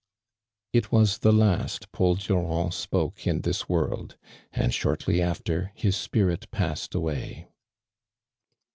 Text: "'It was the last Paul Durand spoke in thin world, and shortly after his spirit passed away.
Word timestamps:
"'It 0.73 0.91
was 0.91 1.19
the 1.19 1.31
last 1.31 1.91
Paul 1.91 2.15
Durand 2.15 2.73
spoke 2.73 3.27
in 3.27 3.43
thin 3.43 3.53
world, 3.69 4.17
and 4.51 4.73
shortly 4.73 5.21
after 5.21 5.71
his 5.75 5.95
spirit 5.95 6.49
passed 6.49 6.95
away. 6.95 7.49